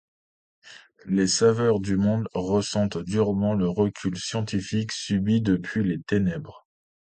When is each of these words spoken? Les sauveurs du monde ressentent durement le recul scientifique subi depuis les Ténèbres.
Les 1.05 1.27
sauveurs 1.27 1.79
du 1.79 1.95
monde 1.95 2.27
ressentent 2.33 2.97
durement 2.97 3.53
le 3.53 3.69
recul 3.69 4.17
scientifique 4.17 4.91
subi 4.93 5.41
depuis 5.43 5.83
les 5.83 6.01
Ténèbres. 6.01 6.65